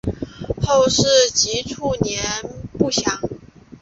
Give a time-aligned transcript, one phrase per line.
[0.63, 2.23] 后事及卒年
[2.75, 3.21] 不详。